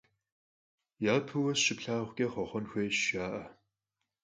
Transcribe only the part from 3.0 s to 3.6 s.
jja'e.